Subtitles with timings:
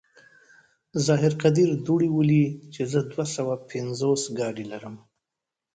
[1.05, 4.95] ظاهر قدير دوړې ولي چې زه دوه سوه پينځوس ګاډي لرم.